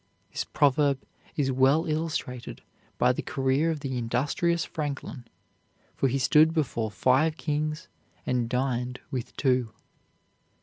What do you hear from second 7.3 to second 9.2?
kings and dined